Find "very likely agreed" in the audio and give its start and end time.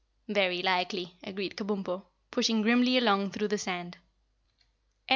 0.27-1.55